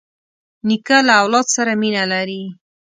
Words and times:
نیکه 0.67 0.97
له 1.07 1.13
اولاد 1.21 1.47
سره 1.55 1.71
مینه 1.81 2.03
لري. 2.11 2.43